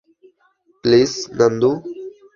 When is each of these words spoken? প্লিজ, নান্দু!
প্লিজ, 0.83 1.11
নান্দু! 1.37 1.71